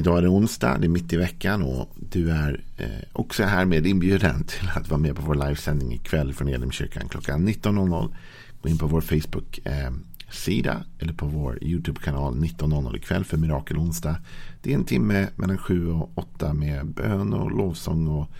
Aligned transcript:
Idag 0.00 0.18
är 0.18 0.22
det 0.22 0.28
onsdag, 0.28 0.78
det 0.78 0.86
är 0.86 0.88
mitt 0.88 1.12
i 1.12 1.16
veckan 1.16 1.62
och 1.62 1.88
du 2.10 2.30
är 2.30 2.64
eh, 2.76 2.86
också 3.12 3.44
här 3.44 3.64
med 3.64 3.86
inbjuden 3.86 4.44
till 4.44 4.68
att 4.74 4.88
vara 4.88 5.00
med 5.00 5.16
på 5.16 5.22
vår 5.22 5.34
livesändning 5.34 5.92
ikväll 5.92 6.34
från 6.34 6.48
Elimkyrkan 6.48 7.08
klockan 7.08 7.48
19.00. 7.48 8.14
Gå 8.62 8.68
in 8.68 8.78
på 8.78 8.86
vår 8.86 9.00
Facebook-sida 9.00 10.72
eh, 10.72 11.02
eller 11.02 11.12
på 11.12 11.26
vår 11.26 11.64
YouTube-kanal 11.64 12.34
19.00 12.34 12.96
ikväll 12.96 13.24
för 13.24 13.36
Mirakelonsdag. 13.36 14.16
Det 14.62 14.70
är 14.70 14.74
en 14.74 14.84
timme 14.84 15.28
mellan 15.36 15.58
7 15.58 15.90
och 15.90 16.10
8 16.14 16.54
med 16.54 16.86
bön 16.86 17.32
och 17.32 17.50
lovsång 17.50 18.08
och 18.08 18.30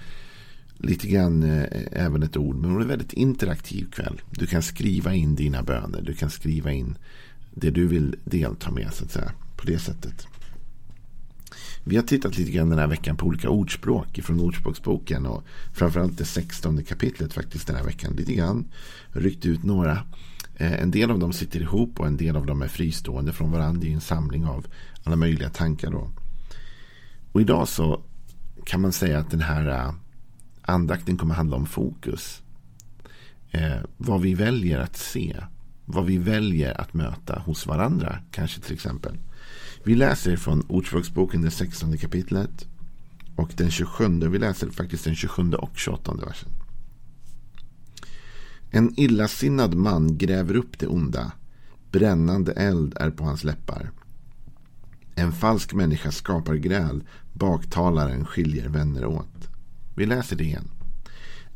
lite 0.78 1.08
grann 1.08 1.42
eh, 1.42 1.82
även 1.92 2.22
ett 2.22 2.36
ord. 2.36 2.56
Men 2.56 2.70
det 2.70 2.78
är 2.78 2.82
en 2.82 2.88
väldigt 2.88 3.12
interaktiv 3.12 3.90
kväll. 3.90 4.20
Du 4.30 4.46
kan 4.46 4.62
skriva 4.62 5.14
in 5.14 5.34
dina 5.34 5.62
böner. 5.62 6.02
Du 6.02 6.14
kan 6.14 6.30
skriva 6.30 6.72
in 6.72 6.98
det 7.54 7.70
du 7.70 7.86
vill 7.86 8.16
delta 8.24 8.70
med 8.70 8.88
så 8.92 9.04
att 9.04 9.10
säga. 9.10 9.32
På 9.56 9.66
det 9.66 9.78
sättet. 9.78 10.26
Vi 11.90 11.96
har 11.96 12.02
tittat 12.02 12.38
lite 12.38 12.50
grann 12.50 12.70
den 12.70 12.78
här 12.78 12.86
veckan 12.86 13.16
på 13.16 13.26
olika 13.26 13.50
ordspråk 13.50 14.20
från 14.22 14.40
Ordspråksboken 14.40 15.26
och 15.26 15.44
framförallt 15.72 16.18
det 16.18 16.24
sextonde 16.24 16.82
kapitlet 16.82 17.32
faktiskt 17.32 17.66
den 17.66 17.76
här 17.76 17.84
veckan. 17.84 18.12
Lite 18.16 18.34
grann 18.34 18.68
ryckt 19.12 19.46
ut 19.46 19.62
några. 19.62 19.92
Eh, 20.56 20.82
en 20.82 20.90
del 20.90 21.10
av 21.10 21.18
dem 21.18 21.32
sitter 21.32 21.60
ihop 21.60 22.00
och 22.00 22.06
en 22.06 22.16
del 22.16 22.36
av 22.36 22.46
dem 22.46 22.62
är 22.62 22.68
fristående 22.68 23.32
från 23.32 23.50
varandra. 23.50 23.80
Det 23.80 23.88
är 23.88 23.94
en 23.94 24.00
samling 24.00 24.46
av 24.46 24.66
alla 25.04 25.16
möjliga 25.16 25.50
tankar. 25.50 25.90
Då. 25.90 26.10
Och 27.32 27.40
idag 27.40 27.68
så 27.68 28.02
kan 28.64 28.80
man 28.80 28.92
säga 28.92 29.18
att 29.18 29.30
den 29.30 29.40
här 29.40 29.68
eh, 29.68 29.94
andakten 30.62 31.16
kommer 31.16 31.34
handla 31.34 31.56
om 31.56 31.66
fokus. 31.66 32.42
Eh, 33.50 33.80
vad 33.96 34.20
vi 34.20 34.34
väljer 34.34 34.78
att 34.78 34.96
se. 34.96 35.36
Vad 35.84 36.06
vi 36.06 36.18
väljer 36.18 36.80
att 36.80 36.94
möta 36.94 37.38
hos 37.38 37.66
varandra. 37.66 38.18
Kanske 38.30 38.60
till 38.60 38.74
exempel. 38.74 39.16
Vi 39.84 39.94
läser 39.94 40.36
från 40.36 40.62
Ordspråksboken 40.68 41.42
det 41.42 41.50
16 41.50 41.98
kapitlet. 41.98 42.66
Och 43.36 43.52
den 43.56 43.70
27, 43.70 44.28
vi 44.28 44.38
läser 44.38 44.70
faktiskt 44.70 45.04
den 45.04 45.14
27 45.14 45.52
och 45.52 45.78
28 45.78 46.14
versen. 46.14 46.48
En 48.70 49.00
illasinnad 49.00 49.74
man 49.74 50.18
gräver 50.18 50.56
upp 50.56 50.78
det 50.78 50.86
onda. 50.86 51.32
Brännande 51.90 52.52
eld 52.52 52.96
är 52.96 53.10
på 53.10 53.24
hans 53.24 53.44
läppar. 53.44 53.90
En 55.14 55.32
falsk 55.32 55.74
människa 55.74 56.10
skapar 56.10 56.54
gräl. 56.54 57.04
Baktalaren 57.32 58.24
skiljer 58.24 58.68
vänner 58.68 59.04
åt. 59.04 59.48
Vi 59.96 60.06
läser 60.06 60.36
det 60.36 60.44
igen. 60.44 60.68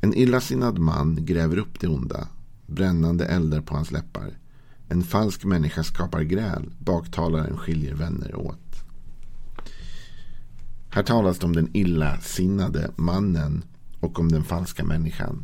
En 0.01 0.15
illasinnad 0.15 0.79
man 0.79 1.25
gräver 1.25 1.57
upp 1.57 1.81
det 1.81 1.89
onda. 1.89 2.29
Brännande 2.67 3.25
eld 3.25 3.55
är 3.55 3.61
på 3.61 3.75
hans 3.75 3.91
läppar. 3.91 4.39
En 4.89 5.03
falsk 5.03 5.45
människa 5.45 5.83
skapar 5.83 6.23
gräl. 6.23 6.71
Baktalaren 6.79 7.57
skiljer 7.57 7.95
vänner 7.95 8.35
åt. 8.35 8.59
Här 10.91 11.03
talas 11.03 11.39
det 11.39 11.47
om 11.47 11.55
den 11.55 11.71
illasinnade 11.73 12.91
mannen 12.97 13.65
och 14.01 14.21
om 14.21 14.33
den 14.33 14.45
falska 14.45 14.85
människan. 14.85 15.43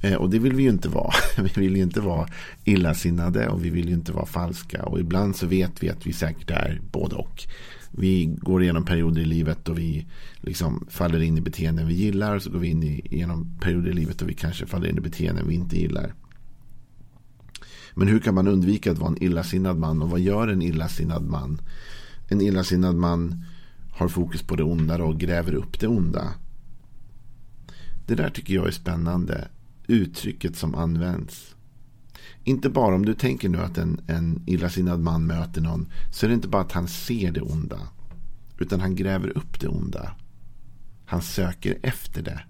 Eh, 0.00 0.14
och 0.14 0.30
det 0.30 0.38
vill 0.38 0.54
vi 0.54 0.62
ju 0.62 0.68
inte 0.68 0.88
vara. 0.88 1.12
Vi 1.42 1.60
vill 1.60 1.76
ju 1.76 1.82
inte 1.82 2.00
vara 2.00 2.28
illasinnade 2.64 3.48
och 3.48 3.64
vi 3.64 3.70
vill 3.70 3.88
ju 3.88 3.94
inte 3.94 4.12
vara 4.12 4.26
falska. 4.26 4.82
Och 4.82 5.00
ibland 5.00 5.36
så 5.36 5.46
vet 5.46 5.82
vi 5.82 5.90
att 5.90 6.06
vi 6.06 6.12
säkert 6.12 6.50
är 6.50 6.80
både 6.92 7.16
och. 7.16 7.42
Vi 7.90 8.24
går 8.24 8.62
igenom 8.62 8.84
perioder 8.84 9.22
i 9.22 9.24
livet 9.24 9.58
då 9.64 9.72
vi 9.72 10.06
liksom 10.40 10.86
faller 10.90 11.22
in 11.22 11.38
i 11.38 11.40
beteenden 11.40 11.86
vi 11.86 11.94
gillar. 11.94 12.36
Och 12.36 12.42
så 12.42 12.50
går 12.50 12.58
vi 12.58 12.68
in 12.68 12.82
igenom 12.82 13.58
perioder 13.60 13.90
i 13.90 13.94
livet 13.94 14.18
då 14.18 14.26
vi 14.26 14.34
kanske 14.34 14.66
faller 14.66 14.88
in 14.88 14.98
i 14.98 15.00
beteenden 15.00 15.48
vi 15.48 15.54
inte 15.54 15.80
gillar. 15.80 16.14
Men 17.94 18.08
hur 18.08 18.18
kan 18.18 18.34
man 18.34 18.48
undvika 18.48 18.92
att 18.92 18.98
vara 18.98 19.10
en 19.10 19.22
illasinnad 19.22 19.78
man? 19.78 20.02
Och 20.02 20.10
vad 20.10 20.20
gör 20.20 20.48
en 20.48 20.62
illasinnad 20.62 21.24
man? 21.24 21.60
En 22.28 22.40
illasinnad 22.40 22.94
man 22.94 23.44
har 23.92 24.08
fokus 24.08 24.42
på 24.42 24.56
det 24.56 24.62
onda 24.62 25.04
och 25.04 25.20
gräver 25.20 25.54
upp 25.54 25.80
det 25.80 25.86
onda. 25.86 26.34
Det 28.06 28.14
där 28.14 28.30
tycker 28.30 28.54
jag 28.54 28.66
är 28.66 28.72
spännande. 28.72 29.48
Uttrycket 29.86 30.56
som 30.56 30.74
används. 30.74 31.54
Inte 32.44 32.68
bara 32.68 32.94
om 32.94 33.04
du 33.04 33.14
tänker 33.14 33.48
nu 33.48 33.58
att 33.58 33.78
en, 33.78 34.00
en 34.06 34.42
illasinnad 34.46 35.00
man 35.00 35.26
möter 35.26 35.60
någon. 35.60 35.86
Så 36.12 36.26
är 36.26 36.28
det 36.28 36.34
inte 36.34 36.48
bara 36.48 36.62
att 36.62 36.72
han 36.72 36.88
ser 36.88 37.32
det 37.32 37.40
onda. 37.40 37.80
Utan 38.58 38.80
han 38.80 38.94
gräver 38.94 39.38
upp 39.38 39.60
det 39.60 39.68
onda. 39.68 40.12
Han 41.04 41.22
söker 41.22 41.78
efter 41.82 42.22
det. 42.22 42.40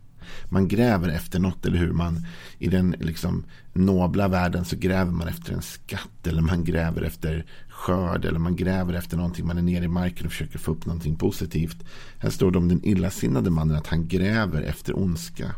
Man 0.49 0.69
gräver 0.69 1.09
efter 1.09 1.39
något, 1.39 1.67
eller 1.67 1.79
hur? 1.79 1.93
Man, 1.93 2.27
I 2.59 2.69
den 2.69 2.95
liksom, 3.01 3.45
nobla 3.73 4.29
världen 4.29 4.65
så 4.65 4.77
gräver 4.77 5.13
man 5.13 5.29
efter 5.29 5.53
en 5.53 5.63
skatt. 5.63 6.27
Eller 6.27 6.43
man 6.43 6.65
gräver 6.65 7.03
efter 7.03 7.47
skörd. 7.69 8.25
Eller 8.25 8.39
man 8.39 8.57
gräver 8.57 8.95
efter 8.95 9.17
någonting. 9.17 9.47
Man 9.47 9.59
är 9.59 9.63
nere 9.63 9.85
i 9.85 9.89
marken 9.89 10.27
och 10.27 10.33
försöker 10.33 10.59
få 10.59 10.73
upp 10.73 10.87
någonting 10.87 11.17
positivt. 11.17 11.85
Här 12.19 12.31
står 12.31 12.51
det 12.51 12.59
om 12.59 12.69
den 12.69 12.85
illasinnade 12.85 13.51
mannen 13.51 13.77
att 13.77 13.87
han 13.87 14.09
gräver 14.09 14.63
efter 14.63 14.99
ondska. 14.99 15.55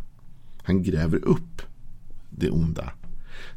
Han 0.63 0.83
gräver 0.83 1.25
upp 1.25 1.63
det 2.31 2.51
onda. 2.51 2.93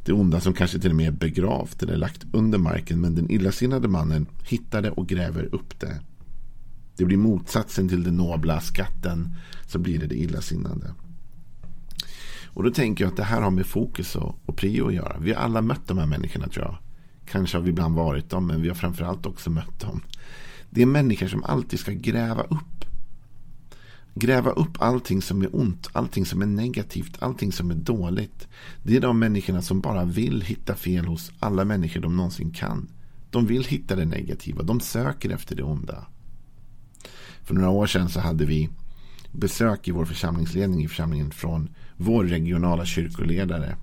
Det 0.04 0.12
onda 0.12 0.40
som 0.40 0.52
kanske 0.52 0.78
till 0.78 0.90
och 0.90 0.96
med 0.96 1.06
är 1.06 1.12
begravt 1.12 1.82
eller 1.82 1.96
lagt 1.96 2.26
under 2.32 2.58
marken. 2.58 3.00
Men 3.00 3.14
den 3.14 3.30
illasinnade 3.30 3.88
mannen 3.88 4.26
hittar 4.48 4.82
det 4.82 4.90
och 4.90 5.08
gräver 5.08 5.54
upp 5.54 5.80
det. 5.80 6.00
Det 6.96 7.04
blir 7.04 7.16
motsatsen 7.16 7.88
till 7.88 8.04
den 8.04 8.16
nobla 8.16 8.60
skatten. 8.60 9.36
Så 9.66 9.78
blir 9.78 9.98
det 9.98 10.06
det 10.06 10.16
illasinnade. 10.16 10.94
Och 12.52 12.62
då 12.62 12.70
tänker 12.70 13.04
jag 13.04 13.10
att 13.10 13.16
det 13.16 13.24
här 13.24 13.40
har 13.40 13.50
med 13.50 13.66
fokus 13.66 14.16
och, 14.16 14.38
och 14.46 14.56
prio 14.56 14.86
att 14.88 14.94
göra. 14.94 15.16
Vi 15.20 15.32
har 15.32 15.42
alla 15.42 15.62
mött 15.62 15.88
de 15.88 15.98
här 15.98 16.06
människorna 16.06 16.48
tror 16.48 16.64
jag. 16.64 16.76
Kanske 17.26 17.56
har 17.56 17.62
vi 17.62 17.70
ibland 17.70 17.94
varit 17.94 18.30
dem, 18.30 18.46
men 18.46 18.62
vi 18.62 18.68
har 18.68 18.74
framförallt 18.74 19.26
också 19.26 19.50
mött 19.50 19.80
dem. 19.80 20.02
Det 20.70 20.82
är 20.82 20.86
människor 20.86 21.26
som 21.26 21.44
alltid 21.44 21.80
ska 21.80 21.92
gräva 21.92 22.42
upp. 22.42 22.84
Gräva 24.14 24.50
upp 24.50 24.82
allting 24.82 25.22
som 25.22 25.42
är 25.42 25.56
ont, 25.56 25.88
allting 25.92 26.26
som 26.26 26.42
är 26.42 26.46
negativt, 26.46 27.22
allting 27.22 27.52
som 27.52 27.70
är 27.70 27.74
dåligt. 27.74 28.48
Det 28.82 28.96
är 28.96 29.00
de 29.00 29.18
människorna 29.18 29.62
som 29.62 29.80
bara 29.80 30.04
vill 30.04 30.40
hitta 30.40 30.74
fel 30.74 31.06
hos 31.06 31.32
alla 31.38 31.64
människor 31.64 32.00
de 32.00 32.16
någonsin 32.16 32.50
kan. 32.50 32.88
De 33.30 33.46
vill 33.46 33.64
hitta 33.64 33.96
det 33.96 34.04
negativa, 34.04 34.62
de 34.62 34.80
söker 34.80 35.30
efter 35.30 35.56
det 35.56 35.62
onda. 35.62 36.06
För 37.44 37.54
några 37.54 37.70
år 37.70 37.86
sedan 37.86 38.08
så 38.08 38.20
hade 38.20 38.44
vi 38.44 38.68
besök 39.32 39.88
i 39.88 39.90
vår 39.90 40.04
församlingsledning 40.04 40.84
i 40.84 40.88
församlingen 40.88 41.30
från 41.30 41.68
vår 41.96 42.24
regionala 42.24 42.84
kyrkoledare. 42.84 43.76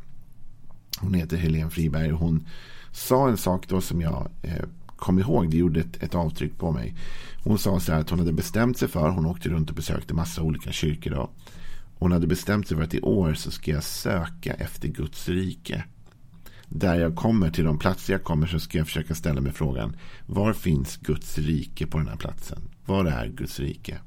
Hon 0.99 1.13
heter 1.13 1.37
Helene 1.37 1.69
Friberg 1.69 2.13
och 2.13 2.19
hon 2.19 2.47
sa 2.91 3.29
en 3.29 3.37
sak 3.37 3.67
då 3.67 3.81
som 3.81 4.01
jag 4.01 4.29
eh, 4.41 4.65
kom 4.97 5.19
ihåg. 5.19 5.51
Det 5.51 5.57
gjorde 5.57 5.79
ett, 5.79 6.03
ett, 6.03 6.15
avtryck 6.15 6.57
på 6.57 6.71
mig. 6.71 6.95
Hon 7.43 7.57
sa 7.57 7.79
så 7.79 7.91
här 7.91 7.99
att 7.99 8.09
hon 8.09 8.19
hade 8.19 8.33
bestämt 8.33 8.77
sig 8.77 8.87
för. 8.87 9.09
Hon 9.09 9.25
åkte 9.25 9.49
runt 9.49 9.69
och 9.69 9.75
besökte 9.75 10.13
massa 10.13 10.41
olika 10.41 10.71
kyrkor. 10.71 11.11
Då. 11.11 11.29
Hon 11.99 12.11
hade 12.11 12.27
bestämt 12.27 12.67
sig 12.67 12.77
för 12.77 12.83
att 12.83 12.93
i 12.93 13.01
år 13.01 13.33
så 13.33 13.51
ska 13.51 13.71
jag 13.71 13.83
söka 13.83 14.53
efter 14.53 14.87
Guds 14.87 15.29
rike. 15.29 15.83
Där 16.65 16.99
jag 16.99 17.15
kommer 17.15 17.49
till 17.49 17.63
de 17.63 17.79
platser 17.79 18.13
jag 18.13 18.23
kommer 18.23 18.47
så 18.47 18.59
ska 18.59 18.77
jag 18.77 18.87
försöka 18.87 19.15
ställa 19.15 19.41
mig 19.41 19.51
frågan. 19.51 19.95
Var 20.25 20.53
finns 20.53 20.97
Guds 20.97 21.37
rike 21.37 21.87
på 21.87 21.97
den 21.97 22.07
här 22.07 22.15
platsen? 22.15 22.61
Var 22.87 23.05
är 23.05 23.27
Guds 23.27 23.59
rike? 23.59 23.99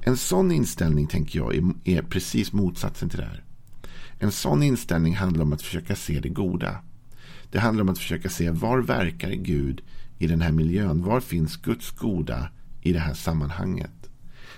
En 0.00 0.16
sån 0.16 0.52
inställning 0.52 1.06
tänker 1.06 1.38
jag 1.38 1.54
är, 1.54 1.62
är 1.84 2.02
precis 2.02 2.52
motsatsen 2.52 3.08
till 3.08 3.18
det 3.18 3.24
här. 3.24 3.44
En 4.18 4.32
sån 4.32 4.62
inställning 4.62 5.16
handlar 5.16 5.42
om 5.42 5.52
att 5.52 5.62
försöka 5.62 5.96
se 5.96 6.20
det 6.20 6.28
goda. 6.28 6.78
Det 7.50 7.58
handlar 7.58 7.82
om 7.82 7.88
att 7.88 7.98
försöka 7.98 8.28
se 8.28 8.50
var 8.50 8.78
verkar 8.78 9.30
Gud 9.30 9.82
i 10.18 10.26
den 10.26 10.40
här 10.40 10.52
miljön? 10.52 11.02
Var 11.02 11.20
finns 11.20 11.56
Guds 11.56 11.90
goda 11.90 12.48
i 12.82 12.92
det 12.92 12.98
här 12.98 13.14
sammanhanget? 13.14 14.10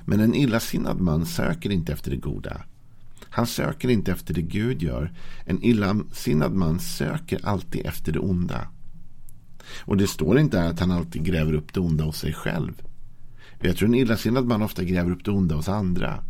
Men 0.05 0.21
en 0.21 0.35
illasinnad 0.35 1.01
man 1.01 1.27
söker 1.27 1.71
inte 1.71 1.93
efter 1.93 2.11
det 2.11 2.17
goda. 2.17 2.63
Han 3.21 3.47
söker 3.47 3.89
inte 3.89 4.13
efter 4.13 4.35
det 4.35 4.43
Gud 4.43 4.83
gör. 4.83 5.13
En 5.45 5.63
illasinnad 5.63 6.53
man 6.53 6.81
söker 6.81 7.47
alltid 7.47 7.87
efter 7.87 8.13
det 8.13 8.19
onda. 8.19 8.69
Och 9.81 9.97
det 9.97 10.07
står 10.07 10.39
inte 10.39 10.63
att 10.63 10.81
han 10.81 10.91
alltid 10.91 11.25
gräver 11.25 11.53
upp 11.53 11.75
det 11.75 11.81
onda 11.81 12.05
hos 12.05 12.19
sig 12.19 12.33
själv. 12.33 12.83
Jag 13.61 13.77
tror 13.77 13.89
en 13.89 13.95
illasinnad 13.95 14.47
man 14.47 14.63
ofta 14.63 14.85
gräver 14.85 15.11
upp 15.11 15.25
det 15.25 15.31
onda 15.31 15.55
hos 15.55 15.69
andra. 15.69 16.25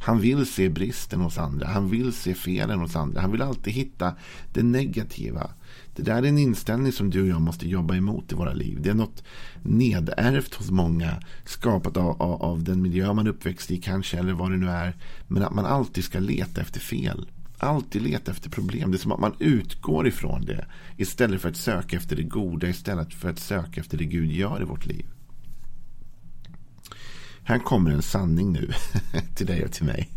Han 0.00 0.20
vill 0.20 0.46
se 0.46 0.68
bristen 0.68 1.20
hos 1.20 1.38
andra. 1.38 1.66
Han 1.66 1.90
vill 1.90 2.12
se 2.12 2.34
felen 2.34 2.80
hos 2.80 2.96
andra. 2.96 3.20
Han 3.20 3.32
vill 3.32 3.42
alltid 3.42 3.72
hitta 3.72 4.14
det 4.52 4.62
negativa. 4.62 5.50
Det 5.96 6.02
där 6.02 6.22
är 6.22 6.26
en 6.26 6.38
inställning 6.38 6.92
som 6.92 7.10
du 7.10 7.22
och 7.22 7.28
jag 7.28 7.40
måste 7.40 7.68
jobba 7.68 7.96
emot 7.96 8.32
i 8.32 8.34
våra 8.34 8.52
liv. 8.52 8.78
Det 8.82 8.90
är 8.90 8.94
något 8.94 9.22
nedärvt 9.62 10.54
hos 10.54 10.70
många. 10.70 11.22
Skapat 11.44 11.96
av, 11.96 12.22
av, 12.22 12.42
av 12.42 12.64
den 12.64 12.82
miljö 12.82 13.12
man 13.12 13.26
uppväxt 13.26 13.70
i 13.70 13.76
kanske. 13.76 14.18
Eller 14.18 14.32
vad 14.32 14.50
det 14.50 14.56
nu 14.56 14.68
är. 14.68 14.96
Men 15.26 15.42
att 15.42 15.54
man 15.54 15.66
alltid 15.66 16.04
ska 16.04 16.18
leta 16.18 16.60
efter 16.60 16.80
fel. 16.80 17.30
Alltid 17.58 18.02
leta 18.02 18.30
efter 18.30 18.50
problem. 18.50 18.90
Det 18.90 18.96
är 18.96 18.98
som 18.98 19.12
att 19.12 19.20
man 19.20 19.34
utgår 19.38 20.06
ifrån 20.06 20.44
det. 20.44 20.66
Istället 20.96 21.40
för 21.40 21.48
att 21.48 21.56
söka 21.56 21.96
efter 21.96 22.16
det 22.16 22.22
goda. 22.22 22.68
Istället 22.68 23.14
för 23.14 23.30
att 23.30 23.38
söka 23.38 23.80
efter 23.80 23.98
det 23.98 24.04
Gud 24.04 24.32
gör 24.32 24.62
i 24.62 24.64
vårt 24.64 24.86
liv. 24.86 25.06
Här 27.48 27.58
kommer 27.58 27.90
en 27.90 28.02
sanning 28.02 28.52
nu 28.52 28.70
till 29.34 29.46
dig 29.46 29.64
och 29.64 29.72
till 29.72 29.84
mig. 29.84 30.08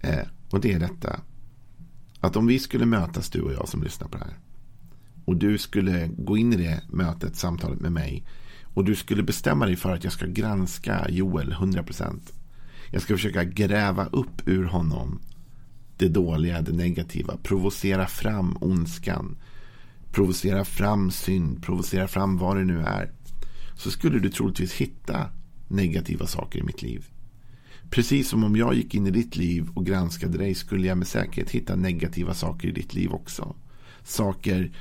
Eh, 0.00 0.26
och 0.50 0.60
det 0.60 0.72
är 0.72 0.80
detta. 0.80 1.20
Att 2.20 2.36
om 2.36 2.46
vi 2.46 2.58
skulle 2.58 2.86
mötas 2.86 3.30
du 3.30 3.40
och 3.40 3.52
jag 3.52 3.68
som 3.68 3.82
lyssnar 3.82 4.08
på 4.08 4.18
det 4.18 4.24
här. 4.24 4.38
Och 5.24 5.36
du 5.36 5.58
skulle 5.58 6.10
gå 6.18 6.36
in 6.36 6.52
i 6.52 6.56
det 6.56 6.82
mötet, 6.88 7.36
samtalet 7.36 7.80
med 7.80 7.92
mig. 7.92 8.24
Och 8.74 8.84
du 8.84 8.94
skulle 8.94 9.22
bestämma 9.22 9.66
dig 9.66 9.76
för 9.76 9.94
att 9.94 10.04
jag 10.04 10.12
ska 10.12 10.26
granska 10.26 11.06
Joel 11.08 11.52
100%. 11.52 12.32
Jag 12.90 13.02
ska 13.02 13.14
försöka 13.14 13.44
gräva 13.44 14.06
upp 14.06 14.48
ur 14.48 14.64
honom 14.64 15.20
det 15.96 16.08
dåliga, 16.08 16.60
det 16.60 16.72
negativa. 16.72 17.36
Provocera 17.42 18.06
fram 18.06 18.56
ondskan. 18.60 19.36
Provocera 20.12 20.64
fram 20.64 21.10
synd. 21.10 21.62
Provocera 21.62 22.08
fram 22.08 22.38
vad 22.38 22.56
det 22.56 22.64
nu 22.64 22.80
är. 22.80 23.10
Så 23.74 23.90
skulle 23.90 24.18
du 24.18 24.30
troligtvis 24.30 24.72
hitta 24.72 25.30
negativa 25.68 26.26
saker 26.26 26.58
i 26.58 26.62
mitt 26.62 26.82
liv. 26.82 27.06
Precis 27.90 28.28
som 28.28 28.44
om 28.44 28.56
jag 28.56 28.74
gick 28.74 28.94
in 28.94 29.06
i 29.06 29.10
ditt 29.10 29.36
liv 29.36 29.68
och 29.74 29.86
granskade 29.86 30.38
dig 30.38 30.54
skulle 30.54 30.86
jag 30.86 30.98
med 30.98 31.06
säkerhet 31.06 31.50
hitta 31.50 31.76
negativa 31.76 32.34
saker 32.34 32.68
i 32.68 32.72
ditt 32.72 32.94
liv 32.94 33.12
också. 33.12 33.56
Saker 34.02 34.72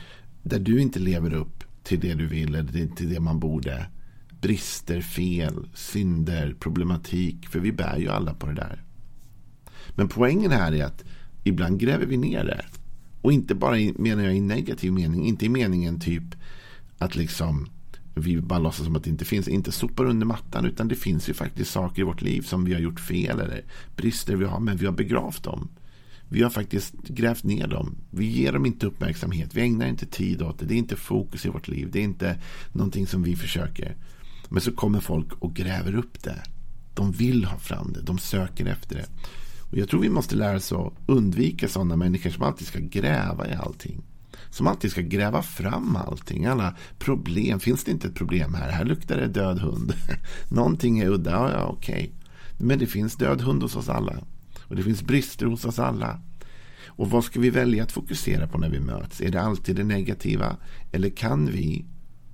där 0.43 0.59
du 0.59 0.81
inte 0.81 0.99
lever 0.99 1.33
upp 1.33 1.63
till 1.83 1.99
det 1.99 2.13
du 2.13 2.27
vill 2.27 2.55
eller 2.55 2.95
till 2.95 3.09
det 3.13 3.19
man 3.19 3.39
borde. 3.39 3.85
Brister, 4.41 5.01
fel, 5.01 5.67
synder, 5.73 6.55
problematik. 6.59 7.47
För 7.47 7.59
vi 7.59 7.71
bär 7.71 7.97
ju 7.97 8.09
alla 8.09 8.33
på 8.33 8.45
det 8.45 8.53
där. 8.53 8.83
Men 9.95 10.07
poängen 10.07 10.51
här 10.51 10.71
är 10.71 10.85
att 10.85 11.03
ibland 11.43 11.79
gräver 11.79 12.05
vi 12.05 12.17
ner 12.17 12.43
det. 12.43 12.65
Och 13.21 13.33
inte 13.33 13.55
bara 13.55 13.79
i, 13.79 13.93
menar 13.97 14.23
jag 14.23 14.35
i 14.35 14.41
negativ 14.41 14.93
mening. 14.93 15.25
Inte 15.25 15.45
i 15.45 15.49
meningen 15.49 15.99
typ 15.99 16.23
att 16.97 17.15
liksom 17.15 17.69
vi 18.15 18.41
bara 18.41 18.59
låtsas 18.59 18.85
som 18.85 18.95
att 18.95 19.03
det 19.03 19.09
inte 19.09 19.25
finns. 19.25 19.47
Inte 19.47 19.71
sopar 19.71 20.05
under 20.05 20.25
mattan. 20.25 20.65
Utan 20.65 20.87
det 20.87 20.95
finns 20.95 21.29
ju 21.29 21.33
faktiskt 21.33 21.71
saker 21.71 22.01
i 22.01 22.05
vårt 22.05 22.21
liv 22.21 22.41
som 22.41 22.65
vi 22.65 22.73
har 22.73 22.81
gjort 22.81 22.99
fel. 22.99 23.39
Eller 23.39 23.63
brister 23.95 24.35
vi 24.35 24.45
har. 24.45 24.59
Men 24.59 24.77
vi 24.77 24.85
har 24.85 24.93
begravt 24.93 25.43
dem. 25.43 25.69
Vi 26.29 26.43
har 26.43 26.49
faktiskt 26.49 26.93
grävt 26.93 27.43
ner 27.43 27.67
dem. 27.67 27.95
Vi 28.11 28.25
ger 28.25 28.51
dem 28.51 28.65
inte 28.65 28.85
uppmärksamhet. 28.85 29.49
Vi 29.53 29.61
ägnar 29.61 29.87
inte 29.87 30.05
tid 30.05 30.41
åt 30.41 30.59
det. 30.59 30.65
Det 30.65 30.73
är 30.73 30.77
inte 30.77 30.95
fokus 30.95 31.45
i 31.45 31.49
vårt 31.49 31.67
liv. 31.67 31.89
Det 31.91 31.99
är 31.99 32.03
inte 32.03 32.39
någonting 32.71 33.07
som 33.07 33.23
vi 33.23 33.35
försöker. 33.35 33.95
Men 34.49 34.61
så 34.61 34.71
kommer 34.71 34.99
folk 34.99 35.33
och 35.33 35.53
gräver 35.53 35.95
upp 35.95 36.23
det. 36.23 36.43
De 36.93 37.11
vill 37.11 37.45
ha 37.45 37.57
fram 37.57 37.93
det. 37.93 38.01
De 38.01 38.17
söker 38.17 38.65
efter 38.65 38.95
det. 38.95 39.05
Och 39.71 39.77
jag 39.77 39.89
tror 39.89 40.01
vi 40.01 40.09
måste 40.09 40.35
lära 40.35 40.57
oss 40.57 40.71
att 40.71 40.93
undvika 41.05 41.67
sådana 41.67 41.95
människor 41.95 42.29
som 42.29 42.43
alltid 42.43 42.67
ska 42.67 42.79
gräva 42.79 43.47
i 43.47 43.53
allting. 43.53 44.01
Som 44.53 44.67
alltid 44.67 44.91
ska 44.91 45.01
gräva 45.01 45.41
fram 45.41 45.95
allting. 45.95 46.45
Alla 46.45 46.75
problem. 46.99 47.59
Finns 47.59 47.83
det 47.83 47.91
inte 47.91 48.07
ett 48.07 48.15
problem 48.15 48.53
här? 48.53 48.71
Här 48.71 48.85
luktar 48.85 49.17
det 49.17 49.27
död 49.27 49.59
hund. 49.59 49.93
Någonting 50.49 50.99
är 50.99 51.09
udda. 51.09 51.31
Ja, 51.31 51.51
ja, 51.51 51.65
okej. 51.65 52.13
Men 52.57 52.79
det 52.79 52.87
finns 52.87 53.15
död 53.15 53.41
hund 53.41 53.61
hos 53.61 53.75
oss 53.75 53.89
alla. 53.89 54.13
Och 54.67 54.75
det 54.75 54.83
finns 54.83 55.03
brister 55.03 55.45
hos 55.45 55.65
oss 55.65 55.79
alla. 55.79 56.19
Och 56.87 57.09
vad 57.09 57.23
ska 57.23 57.39
vi 57.39 57.49
välja 57.49 57.83
att 57.83 57.91
fokusera 57.91 58.47
på 58.47 58.57
när 58.57 58.69
vi 58.69 58.79
möts? 58.79 59.21
Är 59.21 59.31
det 59.31 59.41
alltid 59.41 59.75
det 59.75 59.83
negativa? 59.83 60.57
Eller 60.91 61.09
kan 61.09 61.45
vi 61.45 61.85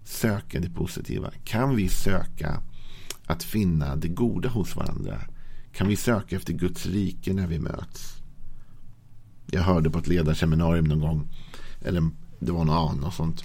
söka 0.03 0.59
det 0.59 0.69
positiva? 0.69 1.31
Kan 1.43 1.75
vi 1.75 1.89
söka 1.89 2.61
att 3.25 3.43
finna 3.43 3.95
det 3.95 4.07
goda 4.07 4.49
hos 4.49 4.75
varandra? 4.75 5.17
Kan 5.73 5.87
vi 5.87 5.95
söka 5.95 6.35
efter 6.35 6.53
Guds 6.53 6.85
rike 6.85 7.33
när 7.33 7.47
vi 7.47 7.59
möts? 7.59 8.15
Jag 9.51 9.61
hörde 9.61 9.89
på 9.89 9.99
ett 9.99 10.07
ledarseminarium 10.07 10.85
någon 10.85 10.99
gång 10.99 11.27
eller 11.81 12.09
det 12.39 12.51
var 12.51 12.65
något 12.65 12.91
annat 12.91 13.13
sånt. 13.13 13.43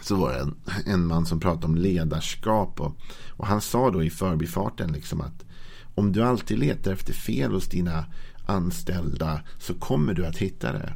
Så 0.00 0.16
var 0.16 0.32
det 0.32 0.38
en, 0.38 0.54
en 0.86 1.06
man 1.06 1.26
som 1.26 1.40
pratade 1.40 1.66
om 1.66 1.76
ledarskap. 1.76 2.80
Och, 2.80 2.96
och 3.28 3.46
han 3.46 3.60
sa 3.60 3.90
då 3.90 4.02
i 4.02 4.10
förbifarten 4.10 4.92
liksom 4.92 5.20
att 5.20 5.44
om 5.94 6.12
du 6.12 6.22
alltid 6.22 6.58
letar 6.58 6.92
efter 6.92 7.12
fel 7.12 7.52
hos 7.52 7.68
dina 7.68 8.04
anställda 8.46 9.40
så 9.58 9.74
kommer 9.74 10.14
du 10.14 10.26
att 10.26 10.36
hitta 10.36 10.72
det. 10.72 10.94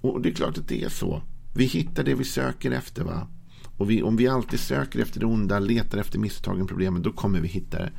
Och 0.00 0.22
det 0.22 0.28
är 0.28 0.34
klart 0.34 0.58
att 0.58 0.68
det 0.68 0.84
är 0.84 0.88
så. 0.88 1.22
Vi 1.54 1.64
hittar 1.64 2.04
det 2.04 2.14
vi 2.14 2.24
söker 2.24 2.70
efter. 2.70 3.04
va? 3.04 3.28
Och 3.78 3.90
vi, 3.90 4.02
om 4.02 4.16
vi 4.16 4.28
alltid 4.28 4.60
söker 4.60 4.98
efter 4.98 5.20
det 5.20 5.26
onda, 5.26 5.58
letar 5.58 5.98
efter 5.98 6.18
misstagen, 6.18 6.66
problemen, 6.66 7.02
då 7.02 7.12
kommer 7.12 7.40
vi 7.40 7.48
hitta 7.48 7.78
det. 7.78 7.92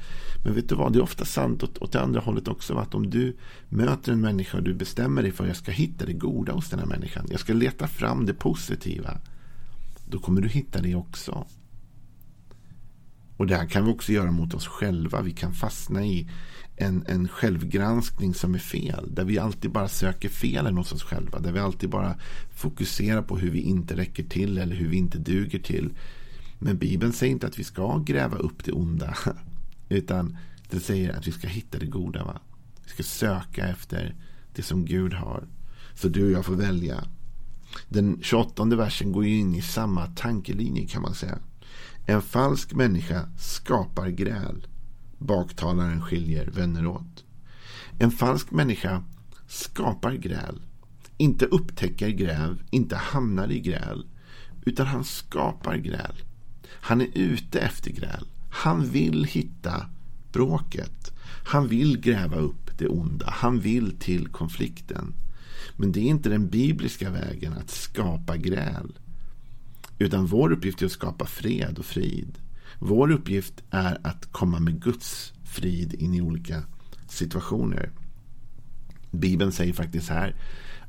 Men 0.44 0.56
vet 0.56 0.70
du 0.70 0.76
vad, 0.76 0.94
det 0.94 1.00
är 1.00 1.04
ofta 1.04 1.26
sant 1.26 1.64
åt, 1.64 1.78
åt 1.78 1.92
det 1.92 2.02
andra 2.02 2.20
hållet 2.20 2.48
också. 2.48 2.78
Att 2.78 2.96
om 2.96 3.10
du 3.10 3.38
möter 3.70 4.12
en 4.12 4.22
människa 4.22 4.58
och 4.58 4.64
du 4.64 4.74
bestämmer 4.74 5.22
dig 5.22 5.32
för 5.32 5.44
att 5.44 5.48
jag 5.48 5.58
ska 5.58 5.72
hitta 5.72 6.06
det 6.06 6.14
goda 6.14 6.54
hos 6.54 6.70
den 6.70 6.80
här 6.80 6.86
människan. 6.86 7.28
Jag 7.30 7.40
ska 7.40 7.54
leta 7.54 7.88
fram 7.88 8.26
det 8.26 8.34
positiva. 8.34 9.18
Då 10.10 10.20
kommer 10.20 10.42
du 10.42 10.48
hitta 10.48 10.82
det 10.82 10.96
också. 10.96 11.46
Och 13.38 13.48
det 13.48 13.56
här 13.56 13.66
kan 13.66 13.86
vi 13.86 13.92
också 13.92 14.12
göra 14.12 14.32
mot 14.32 14.54
oss 14.54 14.68
själva. 14.68 15.22
Vi 15.22 15.32
kan 15.32 15.54
fastna 15.54 16.06
i 16.06 16.30
en, 16.76 17.06
en 17.08 17.28
självgranskning 17.28 18.34
som 18.34 18.56
är 18.56 18.60
fel. 18.60 19.16
Där 19.16 19.24
vi 19.24 19.40
alltid 19.40 19.72
bara 19.72 19.88
söker 19.88 20.30
felen 20.30 20.78
hos 20.78 20.92
oss 20.92 21.04
själva. 21.04 21.40
Där 21.40 21.52
vi 21.52 21.60
alltid 21.60 21.90
bara 21.90 22.16
fokuserar 22.56 23.22
på 23.22 23.38
hur 23.38 23.52
vi 23.52 23.62
inte 23.62 23.98
räcker 23.98 24.24
till 24.24 24.58
eller 24.58 24.76
hur 24.76 24.90
vi 24.90 24.98
inte 24.98 25.18
duger 25.18 25.60
till. 25.60 25.94
Men 26.60 26.78
Bibeln 26.78 27.14
säger 27.14 27.32
inte 27.32 27.48
att 27.48 27.60
vi 27.60 27.64
ska 27.64 27.98
gräva 27.98 28.38
upp 28.38 28.64
det 28.64 28.72
onda. 28.72 29.16
Utan 29.90 30.38
den 30.70 30.80
säger 30.80 31.18
att 31.18 31.28
vi 31.28 31.32
ska 31.32 31.48
hitta 31.48 31.80
det 31.80 31.86
goda. 31.86 32.24
Va? 32.24 32.40
Vi 32.84 32.90
ska 32.90 33.04
söka 33.04 33.68
efter 33.68 34.16
det 34.56 34.62
som 34.62 34.86
Gud 34.86 35.14
har. 35.14 35.48
Så 35.96 36.08
du 36.08 36.26
och 36.26 36.32
jag 36.32 36.46
får 36.46 36.56
välja. 36.56 37.04
Den 37.90 38.20
28 38.22 38.66
versen 38.66 39.12
går 39.12 39.26
ju 39.26 39.38
in 39.38 39.56
i 39.56 39.62
samma 39.62 40.06
tankelinje 40.08 40.88
kan 40.88 41.02
man 41.02 41.16
säga. 41.16 41.40
En 42.08 42.22
falsk 42.22 42.74
människa 42.74 43.30
skapar 43.38 44.08
gräl. 44.08 44.68
Baktalaren 45.18 46.02
skiljer 46.02 46.46
vänner 46.46 46.88
åt. 46.88 47.26
En 48.00 48.12
falsk 48.12 48.52
människa 48.52 49.04
skapar 49.48 50.14
gräl. 50.14 50.62
Inte 51.18 51.46
upptäcker 51.46 52.10
gräl, 52.10 52.64
inte 52.70 52.96
hamnar 52.96 53.52
i 53.52 53.60
gräl. 53.60 54.06
Utan 54.66 54.88
han 54.88 55.04
skapar 55.04 55.78
gräl. 55.78 56.16
Han 56.70 57.02
är 57.02 57.10
ute 57.14 57.60
efter 57.60 57.92
gräl. 57.92 58.28
Han 58.50 58.86
vill 58.86 59.24
hitta 59.24 59.86
bråket. 60.32 61.12
Han 61.46 61.68
vill 61.68 62.02
gräva 62.02 62.36
upp 62.36 62.78
det 62.78 62.88
onda. 62.88 63.30
Han 63.30 63.60
vill 63.60 64.00
till 64.00 64.28
konflikten. 64.28 65.14
Men 65.76 65.92
det 65.92 66.00
är 66.00 66.04
inte 66.04 66.30
den 66.30 66.50
bibliska 66.50 67.10
vägen 67.10 67.54
att 67.54 67.70
skapa 67.70 68.38
gräl. 68.38 69.00
Utan 70.00 70.26
vår 70.26 70.52
uppgift 70.52 70.82
är 70.82 70.86
att 70.86 70.92
skapa 70.92 71.26
fred 71.26 71.80
och 71.80 71.86
frid. 71.86 72.38
Vår 72.80 73.12
uppgift 73.12 73.64
är 73.70 73.98
att 74.04 74.32
komma 74.32 74.60
med 74.60 74.82
Guds 74.82 75.34
frid 75.44 75.94
in 75.94 76.14
i 76.14 76.22
olika 76.22 76.64
situationer. 77.08 77.92
Bibeln 79.12 79.52
säger 79.52 79.74
faktiskt 79.74 80.10
här 80.10 80.36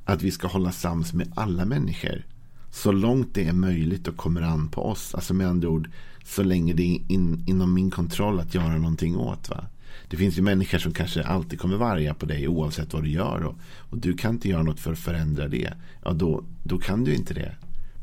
att 0.04 0.22
vi 0.22 0.30
ska 0.30 0.46
hålla 0.46 0.72
sams 0.72 1.12
med 1.12 1.32
alla 1.34 1.64
människor. 1.64 2.26
Så 2.70 2.92
långt 2.92 3.34
det 3.34 3.48
är 3.48 3.52
möjligt 3.52 4.08
och 4.08 4.16
kommer 4.16 4.42
an 4.42 4.68
på 4.68 4.82
oss. 4.82 5.14
Alltså 5.14 5.34
med 5.34 5.48
andra 5.48 5.68
ord, 5.68 5.90
så 6.24 6.42
länge 6.42 6.72
det 6.72 6.82
är 6.82 7.12
in, 7.12 7.44
inom 7.46 7.74
min 7.74 7.90
kontroll 7.90 8.40
att 8.40 8.54
göra 8.54 8.78
någonting 8.78 9.16
åt. 9.16 9.48
Va? 9.50 9.66
Det 10.08 10.16
finns 10.16 10.38
ju 10.38 10.42
människor 10.42 10.78
som 10.78 10.92
kanske 10.92 11.22
alltid 11.22 11.60
kommer 11.60 11.76
varga 11.76 12.14
på 12.14 12.26
dig 12.26 12.48
oavsett 12.48 12.92
vad 12.92 13.02
du 13.02 13.10
gör. 13.10 13.42
Och, 13.42 13.54
och 13.90 13.98
du 13.98 14.16
kan 14.16 14.34
inte 14.34 14.48
göra 14.48 14.62
något 14.62 14.80
för 14.80 14.92
att 14.92 14.98
förändra 14.98 15.48
det. 15.48 15.72
Ja, 16.04 16.12
då, 16.12 16.44
då 16.64 16.78
kan 16.78 17.04
du 17.04 17.14
inte 17.14 17.34
det. 17.34 17.54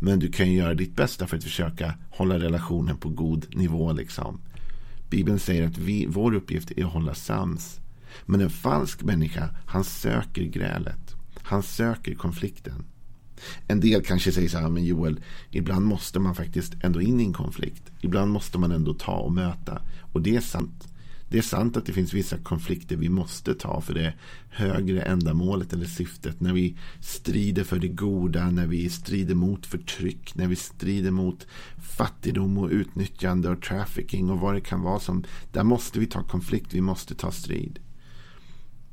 Men 0.04 0.20
du 0.20 0.32
kan 0.32 0.52
göra 0.52 0.74
ditt 0.74 0.96
bästa 0.96 1.28
för 1.28 1.38
att 1.38 1.44
försöka 1.44 1.94
hålla 2.10 2.40
relationen 2.40 2.98
på 2.98 3.10
god 3.10 3.56
nivå. 3.56 3.92
Liksom. 3.92 4.40
Bibeln 5.10 5.40
säger 5.40 5.68
att 5.68 5.78
vi, 5.78 6.06
vår 6.06 6.36
uppgift 6.36 6.72
är 6.72 6.86
att 6.86 6.92
hålla 6.92 7.14
sams. 7.14 7.80
Men 8.26 8.42
en 8.42 8.50
falsk 8.50 9.04
människa, 9.04 9.50
han 9.66 9.84
söker 9.84 10.44
grälet. 10.44 11.16
Han 11.42 11.64
söker 11.64 12.16
konflikten. 12.16 12.86
En 13.68 13.80
del 13.80 14.04
kanske 14.04 14.32
säger 14.32 14.50
så 14.50 14.58
här, 14.58 14.70
men 14.70 14.86
Joel, 14.86 15.20
ibland 15.52 15.86
måste 15.86 16.20
man 16.20 16.36
faktiskt 16.36 16.74
ändå 16.82 17.02
in 17.02 17.20
i 17.20 17.24
en 17.24 17.34
konflikt. 17.34 17.84
Ibland 18.02 18.32
måste 18.32 18.58
man 18.58 18.72
ändå 18.72 18.94
ta 18.94 19.16
och 19.16 19.34
möta. 19.34 19.82
Och 20.14 20.22
det 20.22 20.36
är 20.36 20.42
sant. 20.42 20.88
Det 21.34 21.40
är 21.40 21.42
sant 21.42 21.78
att 21.78 21.86
det 21.86 21.94
finns 21.94 22.14
vissa 22.14 22.38
konflikter 22.38 22.96
vi 22.96 23.10
måste 23.10 23.54
ta 23.54 23.82
för 23.82 23.94
det 23.94 24.14
högre 24.50 25.02
ändamålet 25.02 25.74
eller 25.74 25.86
syftet. 25.86 26.42
När 26.42 26.54
vi 26.54 26.78
strider 27.00 27.64
för 27.64 27.80
det 27.80 27.88
goda, 27.88 28.52
när 28.52 28.68
vi 28.68 28.90
strider 28.90 29.36
mot 29.36 29.66
förtryck, 29.66 30.36
när 30.36 30.48
vi 30.48 30.56
strider 30.56 31.12
mot 31.12 31.48
fattigdom 31.98 32.58
och 32.58 32.70
utnyttjande 32.70 33.50
och 33.50 33.62
trafficking 33.62 34.30
och 34.30 34.40
vad 34.40 34.54
det 34.54 34.62
kan 34.62 34.82
vara. 34.82 35.00
som 35.00 35.24
Där 35.52 35.64
måste 35.64 36.00
vi 36.00 36.06
ta 36.06 36.24
konflikt, 36.24 36.74
vi 36.74 36.82
måste 36.82 37.16
ta 37.16 37.32
strid. 37.32 37.80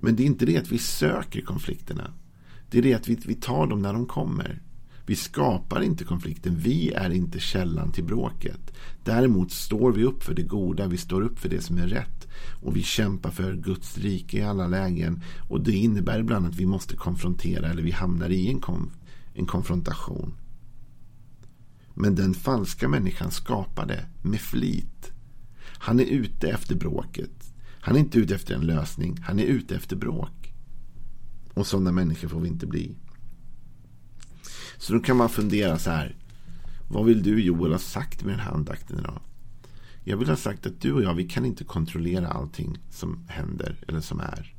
Men 0.00 0.16
det 0.16 0.22
är 0.22 0.26
inte 0.26 0.46
det 0.46 0.56
att 0.56 0.72
vi 0.72 0.78
söker 0.78 1.40
konflikterna. 1.40 2.14
Det 2.70 2.78
är 2.78 2.82
det 2.82 2.94
att 2.94 3.08
vi, 3.08 3.18
vi 3.24 3.34
tar 3.34 3.66
dem 3.66 3.82
när 3.82 3.92
de 3.92 4.06
kommer. 4.06 4.62
Vi 5.06 5.16
skapar 5.16 5.82
inte 5.82 6.04
konflikten. 6.04 6.58
Vi 6.58 6.92
är 6.92 7.10
inte 7.10 7.40
källan 7.40 7.92
till 7.92 8.04
bråket. 8.04 8.72
Däremot 9.04 9.52
står 9.52 9.92
vi 9.92 10.04
upp 10.04 10.22
för 10.22 10.34
det 10.34 10.42
goda. 10.42 10.86
Vi 10.86 10.96
står 10.96 11.22
upp 11.22 11.38
för 11.38 11.48
det 11.48 11.60
som 11.60 11.78
är 11.78 11.86
rätt. 11.86 12.19
Och 12.62 12.76
vi 12.76 12.82
kämpar 12.82 13.30
för 13.30 13.54
Guds 13.54 13.98
rike 13.98 14.38
i 14.38 14.42
alla 14.42 14.66
lägen. 14.66 15.22
Och 15.48 15.60
det 15.60 15.72
innebär 15.72 16.20
ibland 16.20 16.46
att 16.46 16.56
vi 16.56 16.66
måste 16.66 16.96
konfrontera 16.96 17.68
eller 17.68 17.82
vi 17.82 17.90
hamnar 17.90 18.30
i 18.30 18.48
en, 18.48 18.60
konf 18.60 18.92
en 19.34 19.46
konfrontation. 19.46 20.34
Men 21.94 22.14
den 22.14 22.34
falska 22.34 22.88
människan 22.88 23.30
skapar 23.30 23.86
det 23.86 24.06
med 24.22 24.40
flit. 24.40 25.12
Han 25.62 26.00
är 26.00 26.04
ute 26.04 26.50
efter 26.50 26.74
bråket. 26.74 27.52
Han 27.80 27.96
är 27.96 28.00
inte 28.00 28.18
ute 28.18 28.34
efter 28.34 28.54
en 28.54 28.66
lösning. 28.66 29.18
Han 29.22 29.38
är 29.38 29.44
ute 29.44 29.76
efter 29.76 29.96
bråk. 29.96 30.52
Och 31.54 31.66
sådana 31.66 31.92
människor 31.92 32.28
får 32.28 32.40
vi 32.40 32.48
inte 32.48 32.66
bli. 32.66 32.96
Så 34.78 34.92
då 34.92 35.00
kan 35.00 35.16
man 35.16 35.28
fundera 35.28 35.78
så 35.78 35.90
här. 35.90 36.16
Vad 36.88 37.04
vill 37.04 37.22
du 37.22 37.42
Joel 37.42 37.72
ha 37.72 37.78
sagt 37.78 38.24
med 38.24 38.32
den 38.32 38.40
här 38.40 38.52
andakten 38.52 38.98
idag? 38.98 39.20
Jag 40.04 40.16
vill 40.16 40.28
ha 40.28 40.36
sagt 40.36 40.66
att 40.66 40.80
du 40.80 40.92
och 40.92 41.02
jag, 41.02 41.14
vi 41.14 41.28
kan 41.28 41.44
inte 41.44 41.64
kontrollera 41.64 42.28
allting 42.28 42.78
som 42.90 43.26
händer 43.28 43.76
eller 43.88 44.00
som 44.00 44.20
är. 44.20 44.54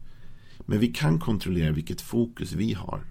Men 0.66 0.80
vi 0.80 0.88
kan 0.88 1.20
kontrollera 1.20 1.72
vilket 1.72 2.02
fokus 2.02 2.54
vi 2.54 2.74
har. 2.74 3.04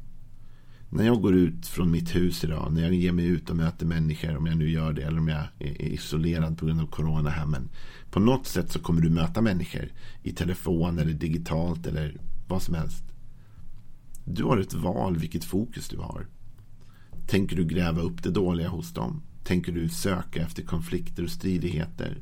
När 0.92 1.06
jag 1.06 1.22
går 1.22 1.34
ut 1.34 1.66
från 1.66 1.90
mitt 1.90 2.14
hus 2.14 2.44
idag, 2.44 2.72
när 2.72 2.82
jag 2.82 2.94
ger 2.94 3.12
mig 3.12 3.26
ut 3.26 3.50
och 3.50 3.56
möter 3.56 3.86
människor, 3.86 4.36
om 4.36 4.46
jag 4.46 4.56
nu 4.56 4.70
gör 4.70 4.92
det, 4.92 5.02
eller 5.02 5.18
om 5.18 5.28
jag 5.28 5.44
är 5.58 5.82
isolerad 5.82 6.58
på 6.58 6.66
grund 6.66 6.80
av 6.80 6.86
corona 6.86 7.30
här. 7.30 7.46
Men 7.46 7.68
på 8.10 8.20
något 8.20 8.46
sätt 8.46 8.72
så 8.72 8.78
kommer 8.78 9.00
du 9.00 9.10
möta 9.10 9.40
människor 9.40 9.88
i 10.22 10.32
telefon 10.32 10.98
eller 10.98 11.12
digitalt 11.12 11.86
eller 11.86 12.20
vad 12.48 12.62
som 12.62 12.74
helst. 12.74 13.04
Du 14.24 14.44
har 14.44 14.58
ett 14.58 14.74
val 14.74 15.16
vilket 15.16 15.44
fokus 15.44 15.88
du 15.88 15.96
har. 15.96 16.26
Tänker 17.26 17.56
du 17.56 17.64
gräva 17.64 18.00
upp 18.00 18.22
det 18.22 18.30
dåliga 18.30 18.68
hos 18.68 18.92
dem? 18.92 19.22
Tänker 19.50 19.72
du 19.72 19.88
söka 19.88 20.42
efter 20.42 20.62
konflikter 20.62 21.22
och 21.22 21.30
stridigheter? 21.30 22.18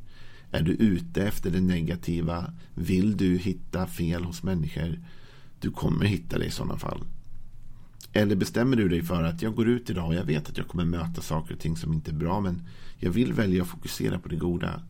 Är 0.51 0.63
du 0.63 0.73
ute 0.73 1.23
efter 1.23 1.51
det 1.51 1.61
negativa? 1.61 2.53
Vill 2.75 3.17
du 3.17 3.37
hitta 3.37 3.87
fel 3.87 4.25
hos 4.25 4.43
människor? 4.43 4.99
Du 5.61 5.71
kommer 5.71 6.05
hitta 6.05 6.39
det 6.39 6.45
i 6.45 6.51
sådana 6.51 6.79
fall. 6.79 7.05
Eller 8.13 8.37
bestämmer 8.37 8.77
du 8.77 8.89
dig 8.89 9.03
för 9.03 9.23
att 9.23 9.43
jag 9.43 9.55
går 9.55 9.69
ut 9.69 9.91
idag 9.91 10.07
och 10.07 10.15
jag 10.15 10.25
vet 10.25 10.49
att 10.49 10.57
jag 10.59 10.69
kommer 10.69 10.85
möta 10.85 11.23
saker 11.23 11.55
och 11.55 11.61
ting 11.61 11.77
som 11.77 11.93
inte 11.93 12.11
är 12.11 12.15
bra 12.15 12.41
men 12.41 12.63
jag 12.97 13.11
vill 13.11 13.33
välja 13.33 13.63
att 13.63 13.69
fokusera 13.69 14.19
på 14.19 14.29
det 14.29 14.37
goda. 14.37 14.83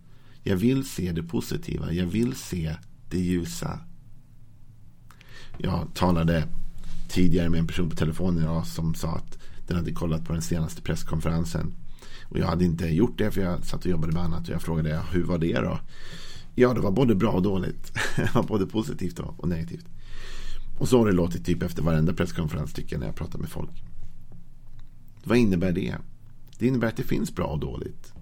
Jag 0.42 0.57
vill 0.57 0.85
se 0.85 1.12
det 1.12 1.23
positiva. 1.23 1.92
Jag 1.92 2.07
vill 2.07 2.35
se 2.35 2.76
det 3.11 3.21
ljusa. 3.21 3.80
Jag 5.57 5.95
talade 5.95 6.49
tidigare 7.09 7.49
med 7.49 7.61
en 7.61 7.66
person 7.66 7.90
på 7.90 7.97
telefonen 7.97 8.42
idag 8.42 8.66
som 8.66 8.95
sa 8.95 9.14
att 9.16 9.38
den 9.66 9.76
hade 9.76 9.92
kollat 9.92 10.25
på 10.25 10.33
den 10.33 10.42
senaste 10.42 10.83
presskonferensen. 10.83 11.75
Och 12.28 12.38
jag 12.38 12.47
hade 12.47 12.64
inte 12.64 12.87
gjort 12.87 13.18
det 13.18 13.30
för 13.30 13.40
jag 13.40 13.64
satt 13.64 13.85
och 13.85 13.90
jobbade 13.90 14.12
med 14.12 14.23
annat. 14.23 14.49
Och 14.49 14.54
jag 14.54 14.62
frågade 14.62 15.02
hur 15.12 15.25
var 15.25 15.38
det 15.38 15.61
då? 15.61 15.78
Ja, 16.54 16.75
det 16.75 16.80
var 16.80 16.90
både 16.90 17.14
bra 17.14 17.30
och 17.30 17.42
dåligt. 17.42 17.92
det 18.16 18.35
var 18.35 18.42
både 18.42 18.66
positivt 18.66 19.18
och 19.18 19.49
negativt. 19.49 19.87
Och 20.78 20.88
så 20.88 20.99
har 20.99 21.06
det 21.06 21.12
låtit 21.12 21.47
typ 21.47 21.62
efter 21.62 21.82
varenda 21.82 22.12
presskonferens 22.12 22.73
tycker 22.73 22.94
jag 22.94 23.00
när 23.00 23.06
jag 23.06 23.16
pratar 23.16 23.38
med 23.38 23.49
folk. 23.49 23.82
Vad 25.25 25.38
innebär 25.38 25.73
det? 25.73 25.97
Det 26.58 26.66
innebär 26.66 26.88
att 26.88 26.97
det 26.97 27.02
finns 27.02 27.35
bra 27.35 27.47
och 27.47 27.58
dåligt. 27.58 28.12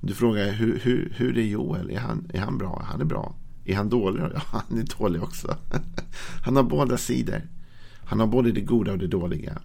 Du 0.00 0.14
frågar 0.14 0.52
hur, 0.52 0.80
hur, 0.82 1.12
hur 1.16 1.38
är 1.38 1.42
Joel? 1.42 1.90
Är 1.90 1.98
han, 1.98 2.30
är 2.34 2.40
han 2.40 2.58
bra? 2.58 2.82
Han 2.86 3.00
är 3.00 3.04
bra. 3.04 3.34
Är 3.64 3.76
han 3.76 3.88
dålig? 3.88 4.22
Ja, 4.34 4.40
han 4.44 4.78
är 4.78 4.98
dålig 4.98 5.22
också. 5.22 5.56
han 6.44 6.56
har 6.56 6.62
båda 6.62 6.96
sidor. 6.96 7.42
Han 8.04 8.20
har 8.20 8.26
både 8.26 8.52
det 8.52 8.60
goda 8.60 8.92
och 8.92 8.98
det 8.98 9.06
dåliga. 9.06 9.58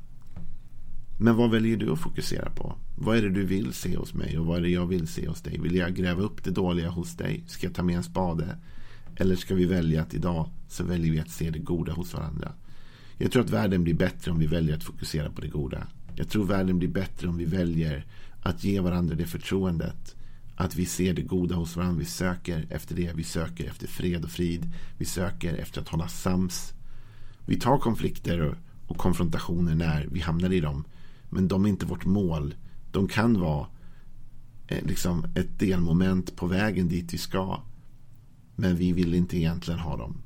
Men 1.22 1.36
vad 1.36 1.52
väljer 1.52 1.78
du 1.78 1.92
att 1.92 2.00
fokusera 2.00 2.50
på? 2.50 2.76
Vad 2.96 3.18
är 3.18 3.22
det 3.22 3.30
du 3.30 3.46
vill 3.46 3.74
se 3.74 3.98
hos 3.98 4.14
mig 4.14 4.40
och 4.40 4.46
vad 4.46 4.58
är 4.58 4.62
det 4.62 4.70
jag 4.70 4.86
vill 4.86 5.08
se 5.08 5.28
hos 5.28 5.42
dig? 5.42 5.60
Vill 5.60 5.76
jag 5.76 5.96
gräva 5.96 6.22
upp 6.22 6.44
det 6.44 6.52
dåliga 6.52 6.90
hos 6.90 7.16
dig? 7.16 7.44
Ska 7.48 7.68
jag 7.68 7.76
ta 7.76 7.84
med 7.84 7.96
en 7.96 8.04
spade? 8.04 8.58
Eller 9.16 9.36
ska 9.36 9.56
vi 9.56 9.66
välja 9.66 10.02
att 10.02 10.14
idag 10.14 10.50
så 10.68 10.84
väljer 10.84 11.12
vi 11.12 11.20
att 11.20 11.30
se 11.30 11.50
det 11.50 11.60
goda 11.60 11.94
hos 11.94 12.14
varandra? 12.14 12.52
Jag 13.18 13.32
tror 13.32 13.44
att 13.44 13.50
världen 13.50 13.84
blir 13.84 13.94
bättre 13.94 14.32
om 14.32 14.40
vi 14.40 14.48
väljer 14.48 14.76
att 14.76 14.84
fokusera 14.84 15.30
på 15.30 15.42
det 15.42 15.48
goda. 15.48 15.88
Jag 16.16 16.30
tror 16.30 16.46
världen 16.46 16.80
blir 16.80 16.90
bättre 16.90 17.28
om 17.28 17.38
vi 17.38 17.46
väljer 17.46 18.06
att 18.42 18.64
ge 18.64 18.80
varandra 18.80 19.16
det 19.16 19.26
förtroendet. 19.26 20.16
Att 20.56 20.76
vi 20.76 20.86
ser 20.86 21.14
det 21.14 21.22
goda 21.22 21.56
hos 21.56 21.76
varandra. 21.76 22.00
Vi 22.00 22.06
söker 22.06 22.68
efter 22.70 22.96
det. 22.96 23.12
Vi 23.16 23.24
söker 23.24 23.66
efter 23.66 23.88
fred 23.88 24.24
och 24.24 24.32
frid. 24.32 24.72
Vi 24.98 25.06
söker 25.06 25.54
efter 25.54 25.82
att 25.82 25.90
hålla 25.90 26.08
sams. 26.08 26.74
Vi 27.46 27.60
tar 27.60 27.78
konflikter 27.78 28.56
och 28.88 28.98
konfrontationer 28.98 29.76
när 29.76 30.08
vi 30.12 30.20
hamnar 30.20 30.54
i 30.54 30.60
dem. 30.60 30.86
Men 31.30 31.48
de 31.48 31.66
är 31.66 31.70
inte 31.70 31.86
vårt 31.86 32.06
mål. 32.06 32.56
De 32.92 33.08
kan 33.08 33.40
vara 33.40 33.68
eh, 34.68 34.86
liksom 34.86 35.26
ett 35.36 35.60
delmoment 35.60 36.36
på 36.36 36.48
vägen 36.48 36.88
dit 36.88 37.14
vi 37.14 37.18
ska. 37.18 37.62
Men 38.56 38.76
vi 38.76 38.94
vill 38.94 39.14
inte 39.14 39.38
egentligen 39.38 39.80
ha 39.80 39.98
dem. 39.98 40.22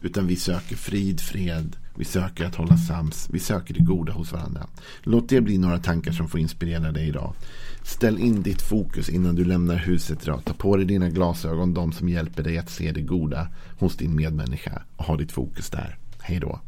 Utan 0.00 0.26
vi 0.26 0.36
söker 0.36 0.76
frid, 0.76 1.20
fred. 1.20 1.76
Vi 1.96 2.04
söker 2.04 2.44
att 2.44 2.54
hålla 2.54 2.76
sams. 2.76 3.28
Vi 3.30 3.38
söker 3.38 3.74
det 3.74 3.80
goda 3.80 4.12
hos 4.12 4.32
varandra. 4.32 4.66
Låt 5.02 5.28
det 5.28 5.40
bli 5.40 5.58
några 5.58 5.78
tankar 5.78 6.12
som 6.12 6.28
får 6.28 6.40
inspirera 6.40 6.92
dig 6.92 7.08
idag. 7.08 7.34
Ställ 7.82 8.18
in 8.18 8.42
ditt 8.42 8.62
fokus 8.62 9.08
innan 9.08 9.34
du 9.34 9.44
lämnar 9.44 9.76
huset 9.76 10.22
idag. 10.22 10.44
Ta 10.44 10.52
på 10.52 10.76
dig 10.76 10.86
dina 10.86 11.10
glasögon. 11.10 11.74
De 11.74 11.92
som 11.92 12.08
hjälper 12.08 12.42
dig 12.42 12.58
att 12.58 12.70
se 12.70 12.92
det 12.92 13.02
goda 13.02 13.48
hos 13.78 13.96
din 13.96 14.16
medmänniska. 14.16 14.82
Och 14.96 15.04
ha 15.04 15.16
ditt 15.16 15.32
fokus 15.32 15.70
där. 15.70 15.98
Hej 16.20 16.40
då. 16.40 16.60